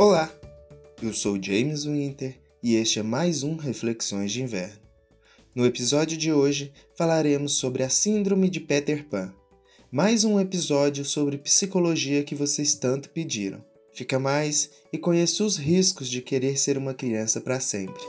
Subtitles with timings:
[0.00, 0.32] Olá,
[1.02, 4.80] eu sou James Winter e este é mais um Reflexões de Inverno.
[5.54, 9.30] No episódio de hoje falaremos sobre a Síndrome de Peter Pan,
[9.92, 13.62] mais um episódio sobre psicologia que vocês tanto pediram.
[13.92, 18.00] Fica mais e conheça os riscos de querer ser uma criança para sempre.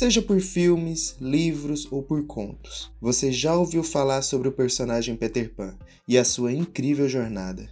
[0.00, 5.52] Seja por filmes, livros ou por contos, você já ouviu falar sobre o personagem Peter
[5.54, 5.76] Pan
[6.08, 7.68] e a sua incrível jornada.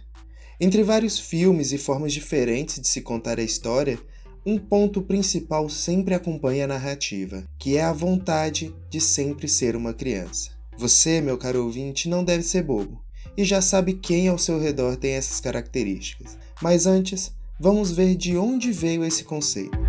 [0.61, 3.97] Entre vários filmes e formas diferentes de se contar a história,
[4.45, 9.91] um ponto principal sempre acompanha a narrativa, que é a vontade de sempre ser uma
[9.91, 10.51] criança.
[10.77, 13.01] Você, meu caro ouvinte, não deve ser bobo
[13.35, 16.37] e já sabe quem ao seu redor tem essas características.
[16.61, 19.88] Mas antes, vamos ver de onde veio esse conceito.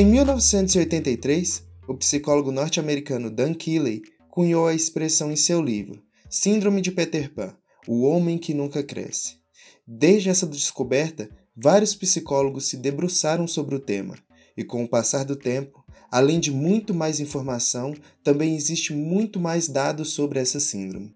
[0.00, 6.90] Em 1983, o psicólogo norte-americano Dan Keeley cunhou a expressão em seu livro Síndrome de
[6.90, 7.54] Peter Pan
[7.86, 9.34] O Homem que Nunca Cresce.
[9.86, 14.16] Desde essa descoberta, vários psicólogos se debruçaram sobre o tema,
[14.56, 19.68] e com o passar do tempo, além de muito mais informação, também existe muito mais
[19.68, 21.14] dados sobre essa síndrome.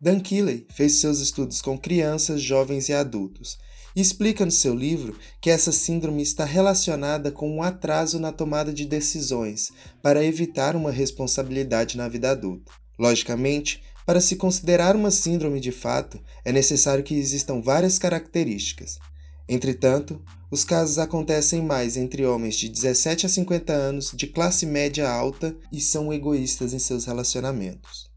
[0.00, 3.56] Dan Keeley fez seus estudos com crianças, jovens e adultos,
[3.94, 8.72] e explica no seu livro que essa síndrome está relacionada com um atraso na tomada
[8.72, 9.72] de decisões
[10.02, 12.72] para evitar uma responsabilidade na vida adulta.
[12.98, 18.98] Logicamente, para se considerar uma síndrome de fato, é necessário que existam várias características.
[19.48, 25.10] Entretanto, os casos acontecem mais entre homens de 17 a 50 anos de classe média
[25.10, 28.10] alta e são egoístas em seus relacionamentos.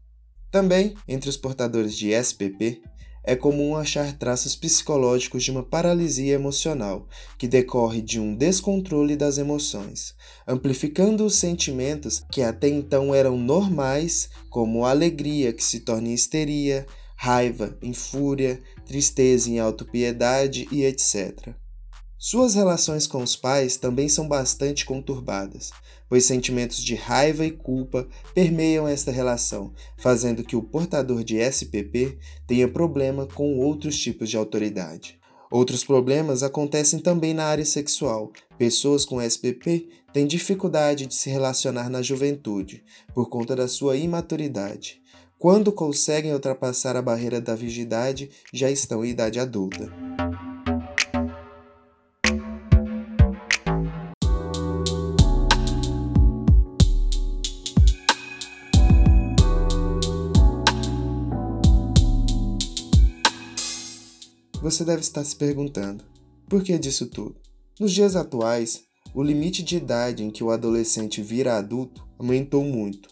[0.50, 2.80] Também, entre os portadores de SPP,
[3.28, 7.06] é comum achar traços psicológicos de uma paralisia emocional,
[7.36, 10.14] que decorre de um descontrole das emoções,
[10.46, 16.86] amplificando os sentimentos que até então eram normais, como alegria que se torna em histeria,
[17.14, 21.50] raiva em fúria, tristeza em autopiedade e etc.
[22.16, 25.70] Suas relações com os pais também são bastante conturbadas,
[26.08, 32.18] pois sentimentos de raiva e culpa permeiam esta relação, fazendo que o portador de SPP
[32.46, 35.18] tenha problema com outros tipos de autoridade.
[35.50, 38.32] Outros problemas acontecem também na área sexual.
[38.58, 45.00] Pessoas com SPP têm dificuldade de se relacionar na juventude, por conta da sua imaturidade.
[45.38, 49.90] Quando conseguem ultrapassar a barreira da virgindade, já estão em idade adulta.
[64.68, 66.04] Você deve estar se perguntando:
[66.46, 67.36] por que disso tudo?
[67.80, 68.82] Nos dias atuais,
[69.14, 73.08] o limite de idade em que o adolescente vira adulto aumentou muito,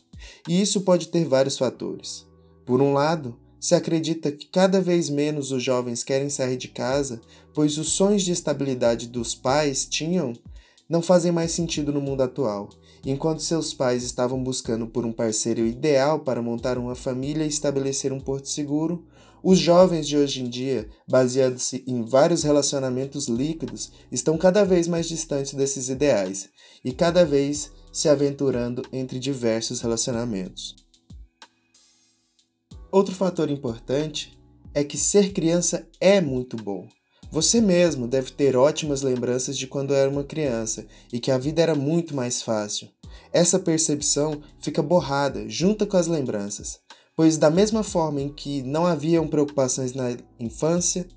[0.46, 2.26] e isso pode ter vários fatores.
[2.66, 7.22] Por um lado, se acredita que cada vez menos os jovens querem sair de casa,
[7.54, 10.34] pois os sonhos de estabilidade dos pais tinham
[10.86, 12.68] não fazem mais sentido no mundo atual.
[13.02, 18.12] Enquanto seus pais estavam buscando por um parceiro ideal para montar uma família e estabelecer
[18.12, 19.06] um porto seguro,
[19.48, 25.06] os jovens de hoje em dia, baseados-se em vários relacionamentos líquidos, estão cada vez mais
[25.06, 26.48] distantes desses ideais
[26.84, 30.74] e cada vez se aventurando entre diversos relacionamentos.
[32.90, 34.36] Outro fator importante
[34.74, 36.88] é que ser criança é muito bom.
[37.30, 41.62] Você mesmo deve ter ótimas lembranças de quando era uma criança e que a vida
[41.62, 42.88] era muito mais fácil.
[43.32, 46.84] Essa percepção fica borrada junto com as lembranças
[47.16, 51.08] pois, da mesma forma em que não haviam preocupações na infância,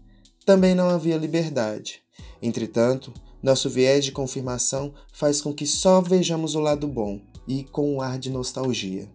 [0.46, 2.02] também não havia liberdade.
[2.42, 3.14] Entretanto,
[3.44, 8.02] nosso viés de confirmação faz com que só vejamos o lado bom e com um
[8.02, 9.10] ar de nostalgia.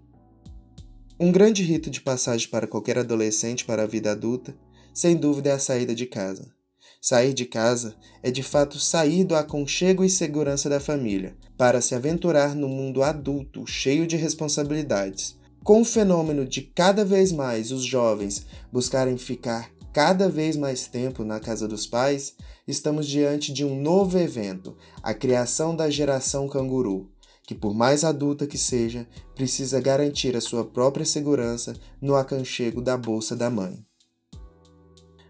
[1.18, 4.54] Um grande rito de passagem para qualquer adolescente para a vida adulta,
[4.92, 6.52] sem dúvida, é a saída de casa.
[7.00, 11.94] Sair de casa é de fato sair do aconchego e segurança da família para se
[11.94, 17.82] aventurar no mundo adulto cheio de responsabilidades, com o fenômeno de cada vez mais os
[17.82, 22.34] jovens buscarem ficar cada vez mais tempo na casa dos pais,
[22.68, 27.10] estamos diante de um novo evento, a criação da geração canguru,
[27.46, 32.96] que, por mais adulta que seja, precisa garantir a sua própria segurança no aconchego da
[32.96, 33.78] bolsa da mãe.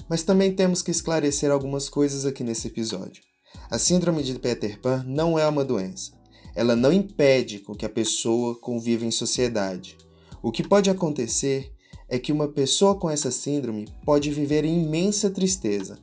[0.09, 3.23] Mas também temos que esclarecer algumas coisas aqui nesse episódio.
[3.71, 6.13] A síndrome de Peter Pan não é uma doença.
[6.57, 9.99] Ela não impede com que a pessoa conviva em sociedade.
[10.45, 11.73] O que pode acontecer
[12.07, 15.99] é que uma pessoa com essa síndrome pode viver em imensa tristeza,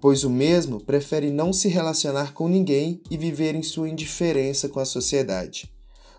[0.00, 4.78] pois o mesmo prefere não se relacionar com ninguém e viver em sua indiferença com
[4.78, 5.68] a sociedade.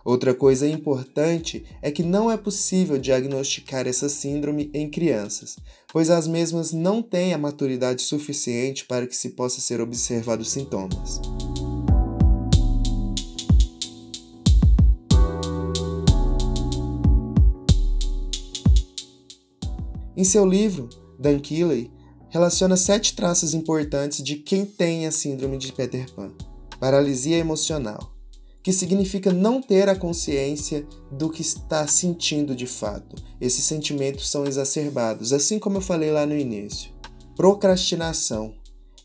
[0.04, 5.56] Outra coisa importante é que não é possível diagnosticar essa síndrome em crianças,
[5.88, 11.21] pois as mesmas não têm a maturidade suficiente para que se possa ser observados sintomas.
[20.15, 21.92] Em seu livro, Dan Keeley
[22.30, 26.31] relaciona sete traços importantes de quem tem a síndrome de Peter Pan.
[26.80, 28.13] Paralisia emocional,
[28.62, 33.15] que significa não ter a consciência do que está sentindo de fato.
[33.42, 36.92] Esses sentimentos são exacerbados, assim como eu falei lá no início.
[37.36, 38.54] Procrastinação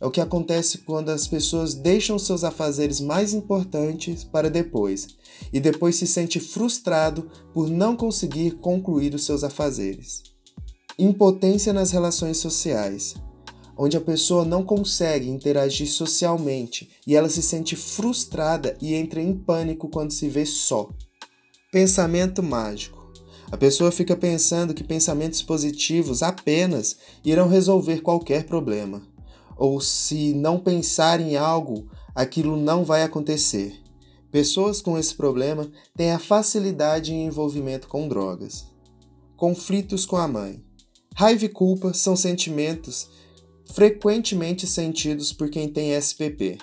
[0.01, 5.09] é o que acontece quando as pessoas deixam seus afazeres mais importantes para depois
[5.51, 10.28] e depois se sente frustrado por não conseguir concluir os seus afazeres.
[11.01, 13.15] Impotência nas relações sociais,
[13.77, 19.33] onde a pessoa não consegue interagir socialmente e ela se sente frustrada e entra em
[19.33, 20.91] pânico quando se vê só.
[21.71, 23.13] Pensamento mágico.
[23.49, 29.01] A pessoa fica pensando que pensamentos positivos apenas irão resolver qualquer problema,
[29.57, 33.73] ou se não pensar em algo, aquilo não vai acontecer.
[34.33, 38.67] Pessoas com esse problema têm a facilidade em envolvimento com drogas.
[39.37, 40.68] Conflitos com a mãe.
[41.19, 43.11] Raiva e culpa são sentimentos
[43.73, 46.59] frequentemente sentidos por quem tem SPP.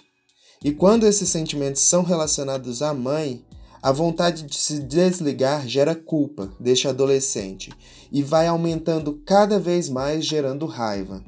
[0.64, 3.46] E quando esses sentimentos são relacionados à mãe,
[3.84, 7.70] a vontade de se desligar gera culpa deste adolescente
[8.10, 11.22] e vai aumentando cada vez mais, gerando raiva.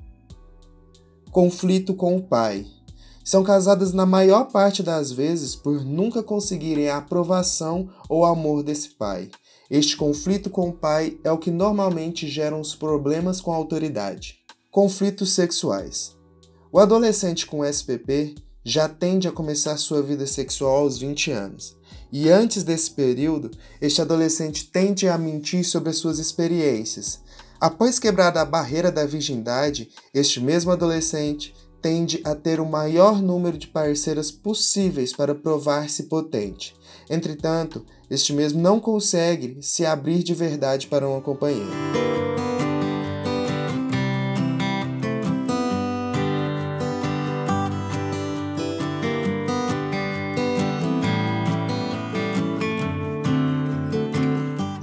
[1.29, 2.65] Conflito com o pai.
[3.25, 8.91] São casadas na maior parte das vezes por nunca conseguirem a aprovação ou amor desse
[8.91, 9.29] pai
[9.69, 14.39] este conflito com o pai é o que normalmente gera os problemas com a autoridade.
[14.71, 16.15] Conflitos sexuais.
[16.71, 21.77] O adolescente com SPP já tende a começar sua vida sexual aos 20 anos.
[22.11, 27.19] E antes desse período, este adolescente tende a mentir sobre as suas experiências.
[27.59, 33.57] Após quebrar a barreira da virgindade, este mesmo adolescente tende a ter o maior número
[33.57, 36.75] de parceiras possíveis para provar-se potente.
[37.09, 41.71] Entretanto, este mesmo não consegue se abrir de verdade para uma companheira.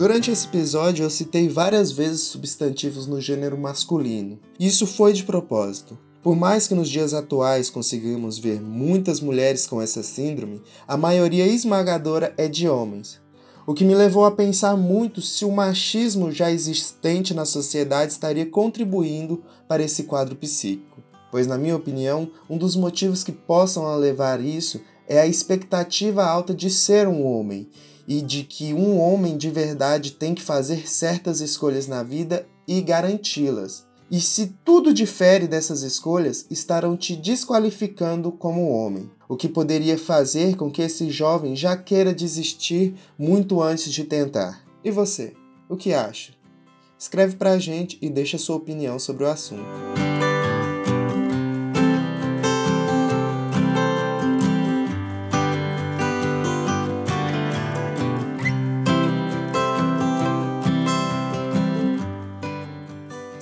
[0.04, 4.38] Durante esse episódio, eu citei várias vezes substantivos no gênero masculino.
[4.60, 5.98] Isso foi de propósito.
[6.24, 11.46] Por mais que nos dias atuais conseguimos ver muitas mulheres com essa síndrome, a maioria
[11.46, 13.20] esmagadora é de homens.
[13.66, 18.46] O que me levou a pensar muito se o machismo já existente na sociedade estaria
[18.46, 21.02] contribuindo para esse quadro psíquico.
[21.30, 26.54] Pois, na minha opinião, um dos motivos que possam levar isso é a expectativa alta
[26.54, 27.68] de ser um homem
[28.08, 32.80] e de que um homem de verdade tem que fazer certas escolhas na vida e
[32.80, 33.84] garanti-las.
[34.10, 40.56] E se tudo difere dessas escolhas, estarão te desqualificando como homem, o que poderia fazer
[40.56, 44.62] com que esse jovem já queira desistir muito antes de tentar.
[44.84, 45.32] E você,
[45.68, 46.32] o que acha?
[46.98, 50.13] Escreve pra gente e deixa sua opinião sobre o assunto.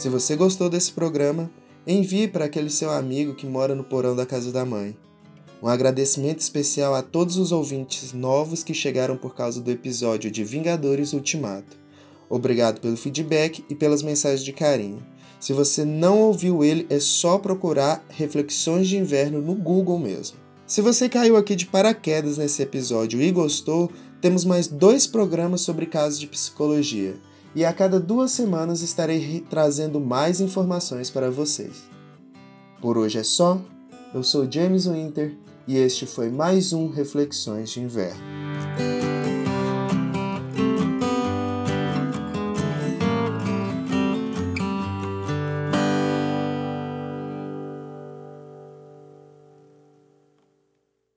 [0.02, 1.48] Se você gostou desse programa,
[1.86, 4.96] envie para aquele seu amigo que mora no porão da casa da mãe.
[5.62, 10.42] Um agradecimento especial a todos os ouvintes novos que chegaram por causa do episódio de
[10.42, 11.76] Vingadores Ultimato.
[12.28, 15.06] Obrigado pelo feedback e pelas mensagens de carinho.
[15.38, 20.36] Se você não ouviu ele, é só procurar Reflexões de Inverno no Google mesmo.
[20.66, 23.88] Se você caiu aqui de paraquedas nesse episódio e gostou,
[24.20, 27.14] temos mais dois programas sobre casos de psicologia
[27.54, 31.84] e a cada duas semanas estarei trazendo mais informações para vocês.
[32.80, 33.60] Por hoje é só.
[34.14, 38.20] Eu sou James Winter e este foi mais um Reflexões de Inverno.